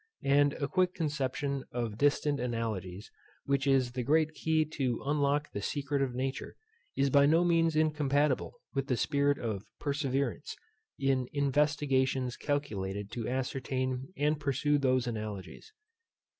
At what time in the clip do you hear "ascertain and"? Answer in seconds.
13.29-14.39